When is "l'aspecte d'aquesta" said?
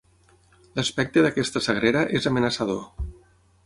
0.79-1.63